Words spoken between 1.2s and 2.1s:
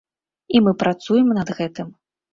над гэтым.